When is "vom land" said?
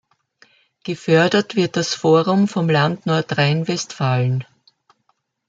2.47-3.05